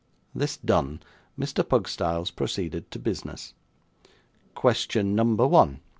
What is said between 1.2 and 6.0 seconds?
Mr. Pugstyles proceeded to business. 'Question number one.